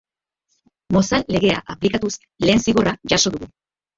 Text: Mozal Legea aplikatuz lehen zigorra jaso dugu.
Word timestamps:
Mozal 0.95 1.25
Legea 1.35 1.59
aplikatuz 1.75 2.11
lehen 2.47 2.65
zigorra 2.69 2.95
jaso 3.13 3.37
dugu. 3.37 3.51